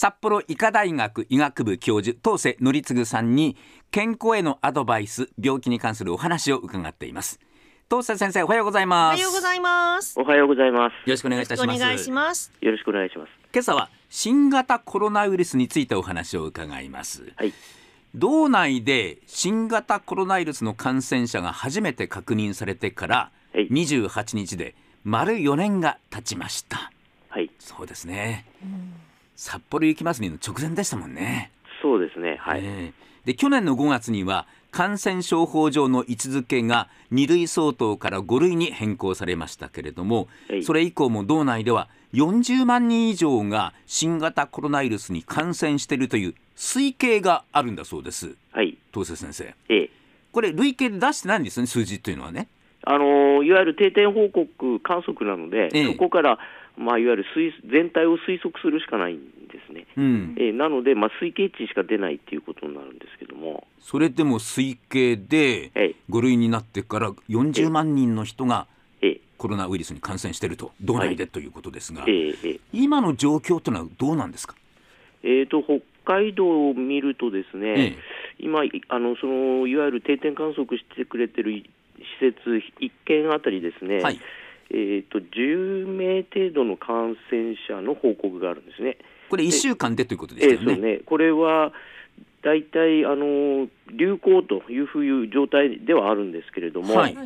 [0.00, 3.56] 札幌医科大学医学部教授当世則次さんに
[3.90, 7.40] 健康へのアドバイス病気に関するお話を伺っています。
[7.88, 9.14] 当世先生おはようございます。
[9.14, 10.20] おはようございます。
[10.20, 10.92] おはようございます。
[10.92, 11.76] よろしくお願いいたします。
[11.76, 12.52] お願いします。
[12.60, 13.30] よろしくお願いします。
[13.52, 17.32] 今朝は新型コロナウイルスについてお話を伺います。
[17.34, 17.52] はい。
[18.14, 23.68] 道内で新型コロナウイルスの感染者が初めて確認されてからはい。
[23.68, 26.92] 28日で丸4年が経ちました。
[27.30, 27.50] はい。
[27.58, 28.46] そうですね、
[29.38, 32.36] 札幌雪まつりの直前でしたもんね、そうですね。
[32.40, 32.60] はい。
[32.62, 48.76] ええで去年の5月には感染症法上の位置づけが2類相当から5類に変更されましたけれども、はいそれ以降も道内では40万人以上が新型コロナウイルスに感染しているという推計があるんだそうですはい。
[48.92, 49.90] 東瀬先生ええ。
[50.32, 52.48] これ累計で出してないんですよね数字というのはね
[52.84, 56.38] あのーいわゆる定点報告観測なので、ええそこから、
[56.78, 59.86] まあ、いわゆる推全体を推測するしかないんですね。
[59.96, 68.66] うんええなので、まあ、推計値しか出ないっていうことになるんですけども、それでも推計でええ5類になってから40万人の人が
[69.02, 69.20] ええ。
[69.36, 72.28] コロナウイルスに感染していると道内でということですが、ええ。
[72.28, 72.60] ええ。
[72.72, 74.54] 今の状況というのはどうなんですか？
[75.22, 77.96] えー、と北海道を見るとですね、ええ
[78.40, 81.64] 今いあのその、いわゆる定点観測してくれてる施
[82.20, 82.38] 設
[82.80, 84.20] 1件あたりですね、はい
[84.70, 88.98] えー、と10名程度の感染者の報告があるんですね。
[89.30, 90.72] これ1週間でということでえしたよね。
[90.72, 91.00] えそうね。
[91.04, 91.72] これは
[92.42, 97.16] 大体あの流行というふういう状態ではあるんですけれども、はい。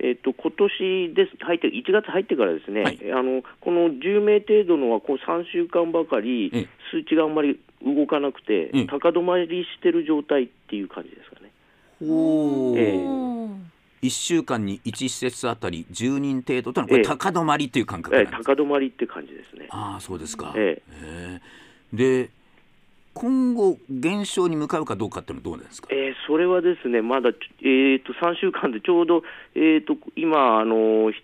[0.00, 1.36] えっと今年です。
[1.44, 2.98] 入って1月入ってからですね、はい。
[3.12, 6.68] あのこの10名程度のはこう3週間ばかりええ。
[6.90, 8.84] 数値があんまり動かなくて、ええ。
[8.86, 11.52] 高止まりしてる状態っていう感じですかね。
[12.02, 12.78] おー。
[12.78, 12.96] ええ。
[12.96, 13.67] うん
[14.02, 17.04] 1週間に1施設あたり10人程度というのはこれええ。
[17.04, 19.68] 高止まりという感覚ええなんですか、高止まりって感じですね。
[19.70, 21.40] ああそうですか、ええ。
[21.92, 21.96] え。
[21.96, 22.30] で
[23.14, 27.30] 今後減少に向かうかどうかっていうのはどうなんですか、えーそれはですね、まだ、
[27.62, 29.22] えー、と3週間でちょうど、
[29.54, 31.22] えー、と今あの、ひ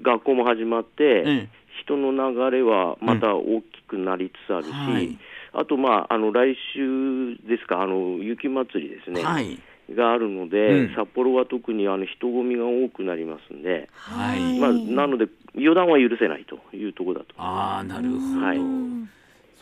[0.00, 1.48] 学校も始まって、え
[1.82, 5.18] 人の流れはまた大きくなりつつあるし、はい。
[5.52, 9.58] あと、まあ、あの来週ですか、あの雪まつりですね、はい
[9.90, 10.94] があるので、うん。
[10.94, 14.58] 札幌は特にあの人混みが多くなりますんで、はい。
[14.58, 17.34] まあ、なので、予断は許せないというところだと。
[17.36, 18.58] ああなるほど、はい。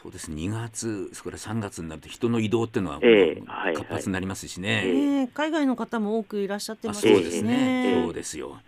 [0.03, 3.01] そうです2月それから3月になると人の移動っていうのは
[3.73, 4.93] 活発になりますしね、ええ。
[4.93, 5.29] ねえ。
[5.33, 8.05] 海外の方も多くいらっしゃってあますそうですね、ええ。
[8.05, 8.59] そうですよ。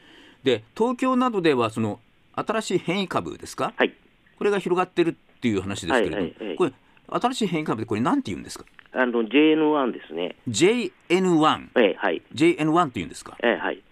[0.44, 1.98] で東京などではその
[2.34, 3.72] 新しい変異株ですか？
[3.76, 3.92] はい。
[4.36, 6.56] これが広がってるっていう話ですけれども、はいはいはい。
[6.56, 6.72] これ
[7.08, 8.64] 新しい変異株でこれなんて言うんですか？
[8.94, 13.36] あの JN1 ですね、JN1 ええはい、JN1 って言うんですか？
[13.42, 13.82] ええはい。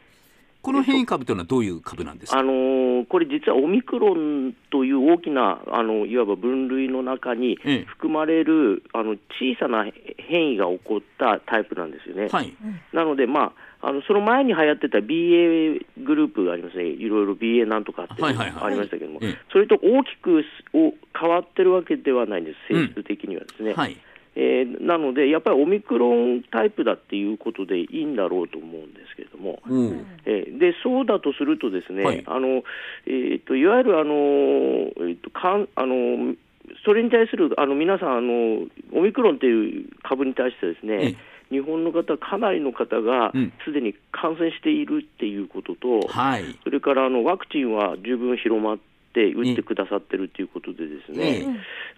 [0.63, 2.39] この変異株というのはどういう株なんですか？
[2.39, 7.85] あのーこれ実はオミクロンという大きなあのいわば分類の中にええ。
[7.85, 9.87] 含まれるあの小さな
[10.19, 12.29] 変異が起こったタイプなんですよね。
[12.31, 12.53] はい。
[12.93, 18.37] なので、まあ、あのその前に流行ってた BA グループがありますね、いろいろ BA なんとかってあり
[18.77, 19.39] ましたけども、ええ。
[19.51, 23.75] それと大きくお変わってるわけではないんです、性質的にはですね。
[23.75, 23.97] はい
[24.35, 29.61] えーなので、やっぱりオミクロンタイプだっていうことでいいんだろうと思うんですけれども。
[29.69, 32.23] おうえーでそうだとすると、ですね、はい。
[32.27, 32.63] あの
[33.07, 36.35] えー、といわゆるあの、えー、とかんあの
[36.85, 41.17] それに対するあの皆さんあの、オミクロンという株に対してですね、ええ。
[41.51, 43.53] 日本の方、かなりの方がうん。
[43.65, 46.45] すでに感染しているっていうことと、はい。
[46.65, 48.79] それからあのワクチンは十分広まっ
[49.13, 51.47] て、打ってくださってるということで、ですね、ええ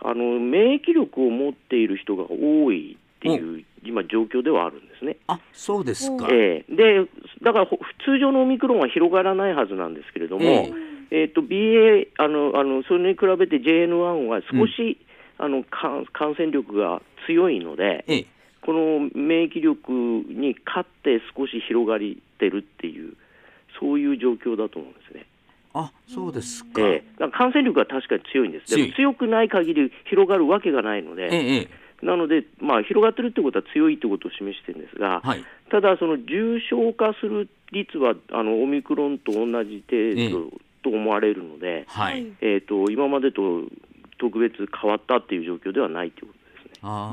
[0.00, 4.88] あの免疫力を持っている人が多いっていう、今、状況ではあるん。
[4.88, 5.16] ですね。
[5.26, 7.06] あそうですか、ええで
[7.42, 9.94] だからほ通常のオミクロンは広がらないはずなん。
[9.94, 10.72] ですけれども、え
[11.10, 14.98] えーと BA あのあの、それに比べて JN1 は少し、
[15.38, 18.26] あの感感染力が強いので、ええ
[18.64, 21.98] この免疫力に勝って少し広がっ
[22.38, 23.12] てるっていう、
[23.78, 24.94] そういう状況だと思うん。
[24.94, 25.26] ですね。
[25.74, 27.04] あそうですか、ええ。
[27.18, 28.88] だから感染力は確かに強いんです、で強い。
[28.88, 31.68] も強くない限り広がるわけがないので、えええ
[32.02, 32.06] え。
[32.06, 35.44] なので、まあ、広がってるってことは強いってことを示してるんですが、はい。
[35.70, 40.52] ただ、その重症化する率はあのオミクロンと同じ程度
[40.82, 43.62] と思われるので、はい、えー、と今までと
[44.18, 46.80] 特別変わったっていう状況ではないということですね。
[46.82, 47.12] あ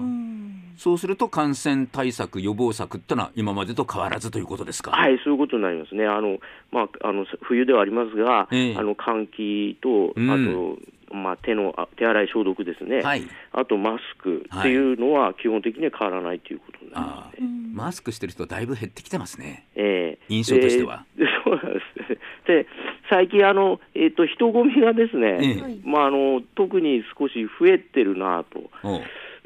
[0.77, 4.91] そうすると感染対策予防策ってのは今までと変わらずということですか？
[4.91, 6.06] はい、そういうことになりますね。
[6.06, 6.39] あの
[6.71, 8.75] まあ、あの冬ではありますが、ええ。
[8.75, 10.31] あの換気と、うん。
[10.31, 13.23] あと、まあ、手のあ手洗い消毒ですね、はい。
[13.51, 17.47] あとマスクっていうのは基本的には変わらないということになりまあすね。
[17.47, 17.75] ー。
[17.75, 19.67] マスクしてる人だいぶ減ってきてますね。
[19.75, 20.25] ええ。
[20.29, 21.06] 印象としては。
[21.17, 22.12] でそうなんです。
[22.12, 22.17] ね。
[22.47, 22.67] で
[23.09, 25.62] 最近あの、えっと人混みがですね、ええ。
[25.62, 28.71] はいまあ、あの特に少し増えてるなと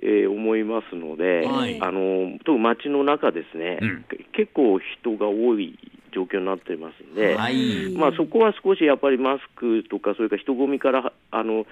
[0.02, 1.80] えー思いますので、はい。
[1.82, 4.06] あの特に街の中ですね、うん。
[4.10, 5.78] け結構人が多い
[6.14, 7.92] 状況になってますんで、はい。
[7.96, 11.66] まあ、そこは少しやっぱりマスクとか、それから人混みからあの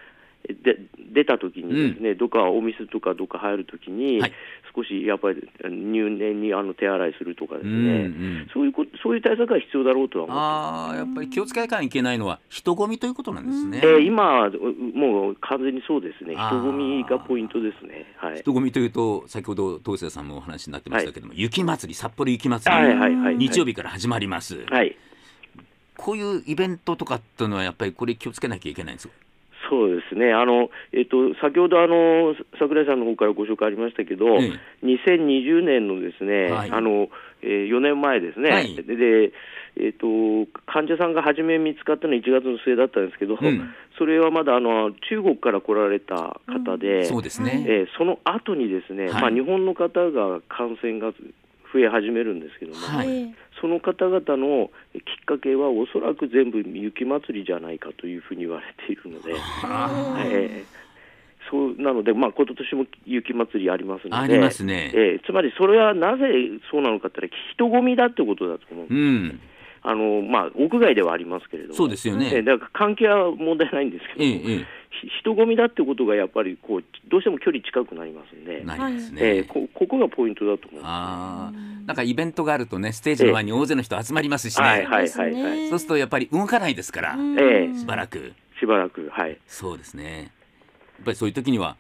[0.48, 0.78] で
[1.14, 4.34] 出たときにですね、どっかお店とかどっか入るときに、はい。
[4.76, 10.34] 少しやっぱり入念にあの手洗いするとかですね、うんうんそういうことそういう対策が必要だろうとは思。
[10.34, 13.82] ああやっぱり気をつけなきゃいけないのは人混みということなんですね。
[13.84, 14.52] えー今はう
[14.96, 18.06] もう完全にそうですね、人混みがポイントですね。
[18.18, 24.96] はい、人混みというと先ほど東瀬さんもお話になってましたけども、雪祭り札幌雪まつり、はいはいはい、日曜日から始まります、はい、
[25.98, 29.12] こういうイベントとかっていうのはやっぱりこれ気をつけなきゃいけないんですよ。
[29.74, 34.54] そうですね、あのえっと、先ほどあの櫻井さんの方からご紹介ありましたけど、え
[34.84, 36.72] 2020年のですね、はい。
[36.72, 37.10] あの
[37.42, 38.76] えー4年前ですね、はい。
[38.76, 39.34] でで
[39.78, 40.06] えっと
[40.68, 43.74] 患者さんが初め見つかったのは1月の末だったんですけど、うん。
[43.98, 49.22] それはまだあの中国から来られた方で、そうですね、えーその後にですね、はい。
[49.24, 51.14] まあ、日本の方が感染が
[51.74, 53.08] 増え始めるんですけども、はい。
[53.10, 59.34] えその方々のきっかけはおそらく全部雪まつりじゃないかというふうに言われているので。
[59.64, 60.84] あえー
[61.52, 64.92] そうなので、まあ、今年も雪まつりありますので、ありますね。
[64.96, 66.24] えーつまりそれはなぜ
[66.72, 69.40] そうなのかって言ったら、人混みだってことだと思う、うん。
[69.84, 72.32] あのまあ、屋外ではありますけれども、そうですよね。
[72.34, 74.66] えーだから関係は問題ないんですけど、ええ
[75.22, 78.62] 人混みだってことがやっぱりこう、どうしても距離近くなりますんで。
[78.62, 81.52] え、なりますね、えーこここがポイントだと思いまああ
[81.86, 84.62] なんかイベントがあるとねステージの前に大勢の人集まりますしす。
[84.62, 85.34] ね、はいはいですはい。
[85.34, 85.70] はい、ね。
[85.70, 87.38] そうするとやっぱり動かないですから、うん。
[87.40, 87.78] ええ。
[87.78, 88.34] しばらく。
[88.60, 89.38] しばらく、はい。
[89.48, 90.32] そうですね。
[90.98, 91.76] やっぱりそういう時には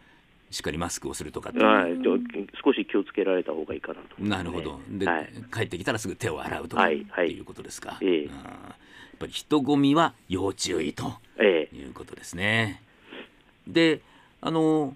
[0.49, 2.17] しっかりマスクをするとかってはい、ちょ
[2.63, 4.79] 少し気をつけられた方がいいかなと思いますね、なるほど。
[4.89, 5.29] で、はい。
[5.53, 7.27] 帰ってきたらすぐ手を洗うとか、はいはい。
[7.27, 7.97] っていうことですか。
[8.01, 8.25] ええ。
[8.25, 8.33] うん。
[8.33, 11.75] やっぱり人混みは要注意とええ。
[11.75, 12.81] いうことですね。
[13.67, 14.01] で、
[14.41, 14.95] あの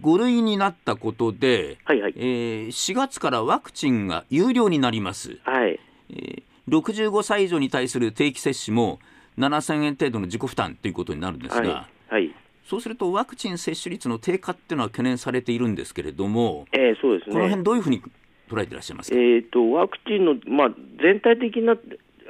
[0.00, 5.38] 5類になったことで、はいはいえー4月からワクチンが有料になります。
[5.44, 5.78] はい
[6.10, 8.98] えー65歳以上に対する定期接種も
[9.36, 12.34] 7000円程度の自己負担ということになるんですが、はいはい
[12.66, 17.34] そうするとワクチン接種率の低下っていうのは懸念されているんですけれども、ええそうですね。
[17.34, 18.00] この辺どういうふうに
[18.48, 19.16] 捉えていらっしゃいますか？
[19.18, 21.76] えー、とワクチンの、まあ、全体的な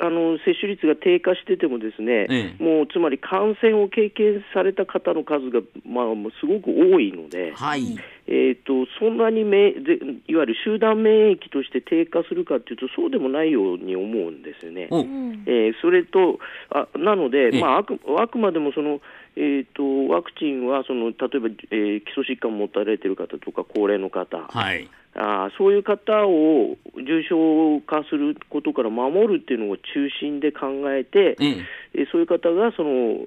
[0.06, 6.06] あの接種率が低下してても、ですね、ええもうつまり感染を経験された方の数が、まあ、
[6.40, 7.96] すごく多いので、はい。
[8.26, 14.88] えー、とそんなにめぜいわゆる集団免疫として低下するかというと、そうでもないように思うんですよね。
[14.90, 16.38] お、うんえーそれと
[16.70, 19.00] あなので、ええまあ、あくあくまでもその、
[19.36, 24.88] えー、とワクチンはその例えば、えー基礎疾患を持たれている方とか高齢の方、はい。
[25.16, 29.82] あーそういう方を重症化することから守るっていうのを中
[30.18, 31.56] 心で考えて、ええ、
[31.94, 33.20] えーそういう方がその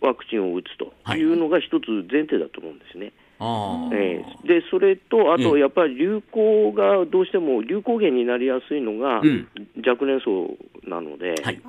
[0.00, 3.12] ワクチンを打つとはいいうのが一つ前提だと思うんですね。
[3.16, 9.48] ああ、えーでそれと、あええとやっぱり流行がどうしても流行源になりやすいのがうん
[9.86, 10.56] 若年層
[10.88, 11.42] なので、はい。
[11.42, 11.60] はい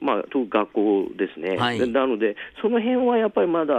[0.00, 3.74] まあ、特に学校ですね、はいでなので、その辺はやっぱりまだ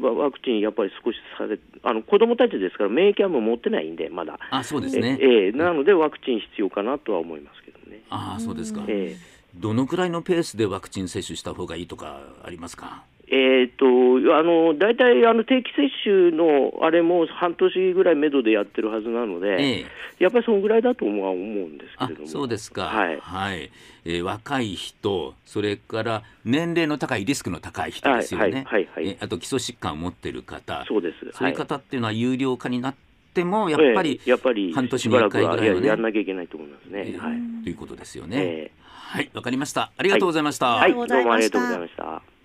[0.00, 4.36] ワクチン、やっぱり少しされあの子どもたちですから、免疫はもう持ってないんで、まだ。
[4.50, 5.16] あ、そうですね。
[5.20, 8.00] ええなので、ワクチン必要かなとは思いますけどね。
[8.10, 8.82] ああ、そうですか。
[8.88, 9.16] え
[9.54, 13.04] どのくらいのペースでワクチン接種した方がいいとかありますか？
[13.32, 19.86] ええーとあの大体あの定期接種のあれも半年ぐらいめどでやってるはずなので、ええ。
[20.18, 22.26] やっぱりそのぐらいだと思う思うんですけども。
[22.26, 23.70] そうですか、はい
[24.04, 31.18] えー若い人、それから年齢の高いリスクの高い人ですよね、はいはいはいはいえーあと基礎疾患を持っている方、そうです。
[31.32, 32.94] そういうは方っていうのは有料化になっ
[33.34, 37.04] ても、やっぱり、ええやっぱり半年に一しばらくは回ぐらいはねややんなきゃいけないと思いますね。
[37.06, 37.62] えーはい。
[37.62, 38.36] ということですよね。
[38.40, 39.90] えはい、わかりました。
[39.96, 40.66] ありがとうございました。
[40.66, 42.39] はい、ありがとうございましたどうもありがとうございました。